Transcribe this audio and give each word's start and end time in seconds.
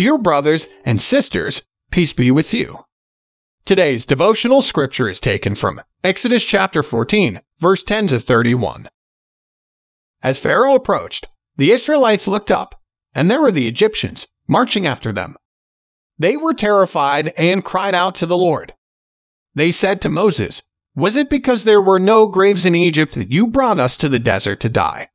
Dear 0.00 0.16
brothers 0.16 0.66
and 0.82 0.98
sisters, 0.98 1.60
peace 1.90 2.14
be 2.14 2.30
with 2.30 2.54
you. 2.54 2.86
Today's 3.66 4.06
devotional 4.06 4.62
scripture 4.62 5.10
is 5.10 5.20
taken 5.20 5.54
from 5.54 5.82
Exodus 6.02 6.42
chapter 6.42 6.82
14, 6.82 7.42
verse 7.58 7.82
10 7.82 8.06
to 8.06 8.18
31. 8.18 8.88
As 10.22 10.38
Pharaoh 10.38 10.74
approached, 10.74 11.28
the 11.58 11.70
Israelites 11.70 12.26
looked 12.26 12.50
up, 12.50 12.80
and 13.14 13.30
there 13.30 13.42
were 13.42 13.50
the 13.50 13.68
Egyptians 13.68 14.26
marching 14.48 14.86
after 14.86 15.12
them. 15.12 15.36
They 16.18 16.34
were 16.34 16.54
terrified 16.54 17.34
and 17.36 17.62
cried 17.62 17.94
out 17.94 18.14
to 18.14 18.24
the 18.24 18.38
Lord. 18.38 18.72
They 19.54 19.70
said 19.70 20.00
to 20.00 20.08
Moses, 20.08 20.62
Was 20.94 21.14
it 21.14 21.28
because 21.28 21.64
there 21.64 21.82
were 21.82 22.00
no 22.00 22.26
graves 22.26 22.64
in 22.64 22.74
Egypt 22.74 23.16
that 23.16 23.30
you 23.30 23.46
brought 23.46 23.78
us 23.78 23.98
to 23.98 24.08
the 24.08 24.18
desert 24.18 24.60
to 24.60 24.70
die? 24.70 25.10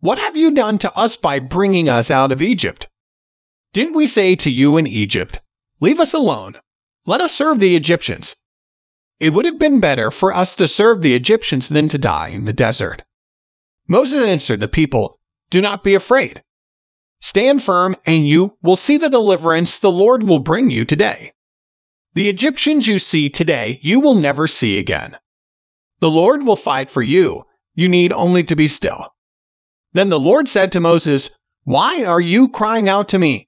What 0.00 0.18
have 0.18 0.34
you 0.34 0.50
done 0.50 0.78
to 0.78 0.96
us 0.96 1.18
by 1.18 1.38
bringing 1.38 1.90
us 1.90 2.10
out 2.10 2.32
of 2.32 2.40
Egypt? 2.40 2.87
Didn't 3.72 3.94
we 3.94 4.06
say 4.06 4.34
to 4.36 4.50
you 4.50 4.76
in 4.76 4.86
Egypt, 4.86 5.40
Leave 5.80 6.00
us 6.00 6.12
alone, 6.12 6.54
let 7.06 7.20
us 7.20 7.34
serve 7.34 7.60
the 7.60 7.76
Egyptians? 7.76 8.36
It 9.20 9.32
would 9.32 9.44
have 9.44 9.58
been 9.58 9.80
better 9.80 10.10
for 10.10 10.32
us 10.32 10.54
to 10.56 10.68
serve 10.68 11.02
the 11.02 11.14
Egyptians 11.14 11.68
than 11.68 11.88
to 11.88 11.98
die 11.98 12.28
in 12.28 12.44
the 12.44 12.52
desert. 12.52 13.02
Moses 13.86 14.24
answered 14.24 14.60
the 14.60 14.68
people, 14.68 15.18
Do 15.50 15.60
not 15.60 15.82
be 15.82 15.94
afraid. 15.94 16.42
Stand 17.20 17.62
firm, 17.62 17.96
and 18.06 18.28
you 18.28 18.56
will 18.62 18.76
see 18.76 18.96
the 18.96 19.10
deliverance 19.10 19.78
the 19.78 19.90
Lord 19.90 20.22
will 20.22 20.38
bring 20.38 20.70
you 20.70 20.84
today. 20.84 21.32
The 22.14 22.28
Egyptians 22.28 22.86
you 22.86 22.98
see 22.98 23.28
today, 23.28 23.80
you 23.82 23.98
will 24.00 24.14
never 24.14 24.46
see 24.46 24.78
again. 24.78 25.18
The 26.00 26.10
Lord 26.10 26.44
will 26.44 26.56
fight 26.56 26.90
for 26.90 27.02
you. 27.02 27.44
You 27.74 27.88
need 27.88 28.12
only 28.12 28.44
to 28.44 28.56
be 28.56 28.68
still. 28.68 29.14
Then 29.92 30.10
the 30.10 30.20
Lord 30.20 30.48
said 30.48 30.70
to 30.72 30.80
Moses, 30.80 31.30
Why 31.64 32.04
are 32.04 32.20
you 32.20 32.48
crying 32.48 32.88
out 32.88 33.08
to 33.08 33.18
me? 33.18 33.47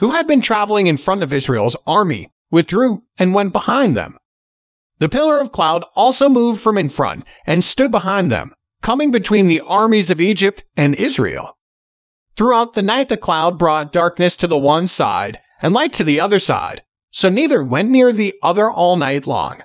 who 0.00 0.10
had 0.10 0.26
been 0.26 0.40
traveling 0.40 0.86
in 0.86 0.96
front 0.96 1.22
of 1.22 1.32
Israel's 1.32 1.76
army, 1.86 2.32
withdrew 2.50 3.02
and 3.18 3.34
went 3.34 3.52
behind 3.52 3.96
them. 3.96 4.18
The 4.98 5.08
pillar 5.08 5.38
of 5.38 5.52
cloud 5.52 5.84
also 5.94 6.28
moved 6.28 6.60
from 6.60 6.76
in 6.76 6.88
front 6.88 7.28
and 7.46 7.62
stood 7.62 7.90
behind 7.90 8.30
them, 8.30 8.52
coming 8.82 9.10
between 9.10 9.46
the 9.46 9.60
armies 9.60 10.10
of 10.10 10.20
Egypt 10.20 10.64
and 10.76 10.94
Israel. 10.94 11.56
Throughout 12.36 12.72
the 12.72 12.82
night, 12.82 13.08
the 13.08 13.16
cloud 13.16 13.58
brought 13.58 13.92
darkness 13.92 14.36
to 14.36 14.46
the 14.46 14.58
one 14.58 14.88
side 14.88 15.40
and 15.62 15.74
light 15.74 15.92
to 15.94 16.04
the 16.04 16.20
other 16.20 16.40
side, 16.40 16.82
so 17.10 17.28
neither 17.28 17.62
went 17.62 17.90
near 17.90 18.12
the 18.12 18.34
other 18.42 18.70
all 18.70 18.96
night 18.96 19.26
long. 19.26 19.62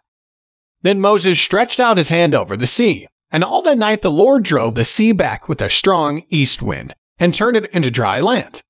Then 0.82 1.00
Moses 1.00 1.40
stretched 1.40 1.80
out 1.80 1.98
his 1.98 2.10
hand 2.10 2.36
over 2.36 2.58
the 2.58 2.68
sea, 2.68 3.08
and 3.32 3.44
all 3.44 3.62
that 3.62 3.78
night 3.78 4.02
the 4.02 4.12
Lord 4.12 4.44
drove 4.44 4.76
the 4.76 4.86
sea 4.86 5.14
back 5.14 5.48
with 5.48 5.62
a 5.62 5.70
strong 5.70 6.24
east 6.30 6.62
wind 6.62 6.94
and 7.18 7.34
turned 7.34 7.56
it 7.56 7.72
into 7.72 7.90
dry 7.90 8.20
land. 8.20 8.62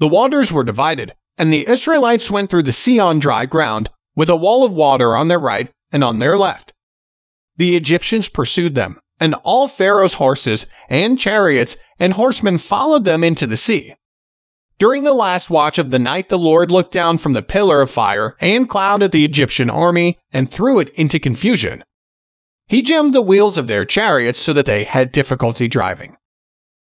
The 0.00 0.08
waters 0.08 0.50
were 0.50 0.64
divided, 0.64 1.14
and 1.36 1.52
the 1.52 1.68
Israelites 1.68 2.30
went 2.30 2.50
through 2.50 2.62
the 2.64 2.72
sea 2.72 2.98
on 2.98 3.18
dry 3.18 3.44
ground, 3.44 3.90
with 4.16 4.30
a 4.30 4.36
wall 4.36 4.64
of 4.64 4.72
water 4.72 5.14
on 5.14 5.28
their 5.28 5.38
right 5.38 5.70
and 5.92 6.02
on 6.02 6.18
their 6.18 6.38
left. 6.38 6.72
The 7.58 7.76
Egyptians 7.76 8.30
pursued 8.30 8.74
them, 8.74 8.98
and 9.20 9.34
all 9.44 9.68
Pharaoh's 9.68 10.14
horses 10.14 10.64
and 10.88 11.18
chariots 11.18 11.76
and 11.98 12.14
horsemen 12.14 12.56
followed 12.56 13.04
them 13.04 13.22
into 13.22 13.46
the 13.46 13.58
sea. 13.58 13.94
During 14.78 15.04
the 15.04 15.12
last 15.12 15.50
watch 15.50 15.76
of 15.76 15.90
the 15.90 15.98
night, 15.98 16.30
the 16.30 16.38
Lord 16.38 16.70
looked 16.70 16.92
down 16.92 17.18
from 17.18 17.34
the 17.34 17.42
pillar 17.42 17.82
of 17.82 17.90
fire 17.90 18.34
and 18.40 18.66
cloud 18.66 19.02
at 19.02 19.12
the 19.12 19.26
Egyptian 19.26 19.68
army 19.68 20.18
and 20.32 20.50
threw 20.50 20.78
it 20.78 20.88
into 20.94 21.18
confusion. 21.18 21.84
He 22.66 22.80
jammed 22.80 23.12
the 23.12 23.20
wheels 23.20 23.58
of 23.58 23.66
their 23.66 23.84
chariots 23.84 24.38
so 24.38 24.54
that 24.54 24.64
they 24.64 24.84
had 24.84 25.12
difficulty 25.12 25.68
driving. 25.68 26.16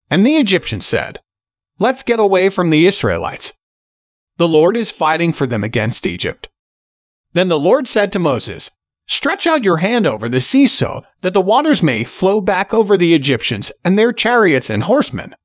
And 0.09 0.25
the 0.25 0.38
Egyptians 0.38 0.85
said, 0.85 1.19
Let's 1.81 2.03
get 2.03 2.19
away 2.19 2.50
from 2.50 2.69
the 2.69 2.86
Israelites. 2.86 3.53
The 4.38 4.47
Lord 4.47 4.78
is 4.78 4.92
fighting 4.92 5.34
for 5.34 5.47
them 5.47 5.64
against 5.64 6.06
Egypt. 6.06 6.47
Then 7.34 7.47
the 7.47 7.58
Lord 7.58 7.88
said 7.88 8.12
to 8.12 8.19
Moses, 8.19 8.69
Stretch 9.08 9.47
out 9.47 9.64
your 9.64 9.78
hand 9.78 10.06
over 10.06 10.30
the 10.30 10.42
sea 10.42 10.68
so 10.68 11.02
that 11.22 11.34
the 11.34 11.42
waters 11.42 11.81
may 11.81 12.03
flow 12.03 12.40
back 12.40 12.72
over 12.72 12.97
the 12.97 13.16
Egyptians 13.16 13.72
and 13.84 13.97
their 13.97 14.14
chariots 14.14 14.69
and 14.69 14.84
horsemen. 14.84 15.36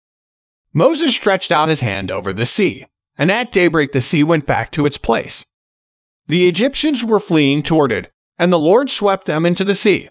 Moses 0.75 1.15
stretched 1.15 1.51
out 1.51 1.71
his 1.71 1.81
hand 1.81 2.11
over 2.11 2.35
the 2.35 2.45
sea, 2.45 2.85
and 3.17 3.33
at 3.33 3.51
daybreak 3.51 3.93
the 3.93 4.03
sea 4.03 4.23
went 4.23 4.45
back 4.45 4.71
to 4.73 4.85
its 4.85 4.99
place. 4.99 5.47
The 6.27 6.47
Egyptians 6.47 7.03
were 7.03 7.19
fleeing 7.19 7.63
toward 7.63 7.93
it, 7.93 8.13
and 8.39 8.53
the 8.53 8.59
Lord 8.59 8.91
swept 8.91 9.25
them 9.25 9.47
into 9.47 9.65
the 9.65 9.75
sea. 9.75 10.11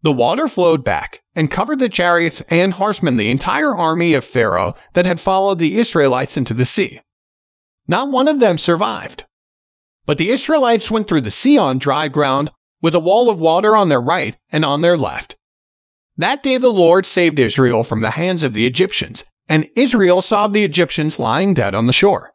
The 0.00 0.10
water 0.10 0.48
flowed 0.48 0.82
back 0.82 1.20
and 1.34 1.50
covered 1.50 1.78
the 1.78 1.88
chariots 1.88 2.42
and 2.48 2.74
horsemen, 2.74 3.16
the 3.16 3.30
entire 3.30 3.74
army 3.74 4.14
of 4.14 4.24
Pharaoh 4.24 4.74
that 4.92 5.06
had 5.06 5.20
followed 5.20 5.58
the 5.58 5.78
Israelites 5.78 6.36
into 6.36 6.54
the 6.54 6.64
sea. 6.64 7.00
Not 7.86 8.10
one 8.10 8.28
of 8.28 8.40
them 8.40 8.58
survived. 8.58 9.24
But 10.06 10.18
the 10.18 10.30
Israelites 10.30 10.90
went 10.90 11.08
through 11.08 11.22
the 11.22 11.30
sea 11.30 11.58
on 11.58 11.78
dry 11.78 12.08
ground, 12.08 12.50
with 12.80 12.94
a 12.94 13.00
wall 13.00 13.30
of 13.30 13.40
water 13.40 13.74
on 13.74 13.88
their 13.88 14.00
right 14.00 14.36
and 14.50 14.64
on 14.64 14.82
their 14.82 14.96
left. 14.96 15.36
That 16.16 16.42
day 16.42 16.58
the 16.58 16.72
Lord 16.72 17.06
saved 17.06 17.38
Israel 17.38 17.82
from 17.82 18.02
the 18.02 18.12
hands 18.12 18.42
of 18.42 18.52
the 18.52 18.66
Egyptians, 18.66 19.24
and 19.48 19.68
Israel 19.74 20.22
saw 20.22 20.46
the 20.46 20.64
Egyptians 20.64 21.18
lying 21.18 21.54
dead 21.54 21.74
on 21.74 21.86
the 21.86 21.92
shore. 21.92 22.34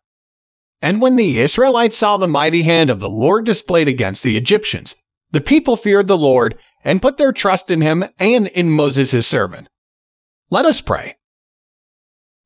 And 0.81 1.01
when 1.01 1.15
the 1.15 1.39
Israelites 1.39 1.97
saw 1.97 2.17
the 2.17 2.27
mighty 2.27 2.63
hand 2.63 2.89
of 2.89 2.99
the 2.99 3.09
Lord 3.09 3.45
displayed 3.45 3.87
against 3.87 4.23
the 4.23 4.37
Egyptians, 4.37 4.95
the 5.31 5.41
people 5.41 5.75
feared 5.75 6.07
the 6.07 6.17
Lord 6.17 6.57
and 6.89 7.03
put 7.03 7.17
their 7.17 7.31
trust 7.31 7.69
in 7.69 7.81
him 7.81 8.03
and 8.17 8.47
in 8.47 8.67
Moses 8.67 9.11
his 9.11 9.27
servant. 9.27 9.69
Let 10.49 10.65
us 10.65 10.81
pray. 10.81 11.17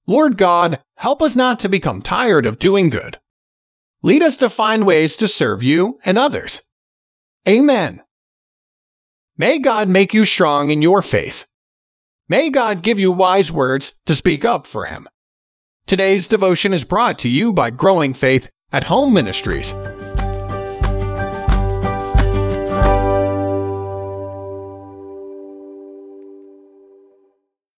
Lord 0.06 0.38
God, 0.38 0.84
help 0.98 1.22
us 1.22 1.34
not 1.34 1.62
to 1.62 1.70
become 1.70 2.02
tired 2.02 2.46
of 2.46 2.60
doing 2.60 2.90
good. 2.90 3.22
Lead 4.02 4.22
us 4.22 4.36
to 4.36 4.50
find 4.50 4.86
ways 4.86 5.16
to 5.16 5.30
serve 5.30 5.64
you 5.64 5.98
and 6.04 6.18
others. 6.18 6.62
Amen. 7.48 8.02
May 9.38 9.60
God 9.60 9.88
make 9.88 10.14
you 10.14 10.26
strong 10.26 10.72
in 10.72 10.82
your 10.82 11.02
faith. 11.02 11.48
May 12.28 12.50
God 12.50 12.84
give 12.84 13.00
you 13.00 13.14
wise 13.14 13.50
words 13.50 13.96
to 14.08 14.14
speak 14.14 14.44
up 14.44 14.68
for 14.68 14.88
Him. 14.88 15.08
Today's 15.88 16.28
devotion 16.28 16.74
is 16.74 16.84
brought 16.84 17.18
to 17.20 17.30
you 17.30 17.54
by 17.54 17.70
Growing 17.70 18.14
Faith 18.14 18.50
at 18.74 18.86
Home 18.86 19.14
Ministries 19.14 19.74